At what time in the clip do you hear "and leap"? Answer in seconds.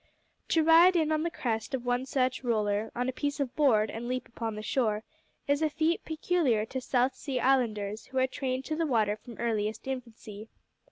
3.91-4.27